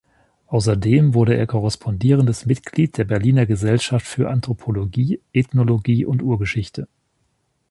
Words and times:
Außerdem 0.47 1.13
wurde 1.13 1.35
er 1.37 1.45
korrespondierendes 1.45 2.47
Mitglied 2.47 2.97
der 2.97 3.03
Berliner 3.03 3.45
Gesellschaft 3.45 4.07
für 4.07 4.31
Anthropologie, 4.31 5.19
Ethnologie 5.31 6.05
und 6.05 6.23
Urgeschichte. 6.23 6.87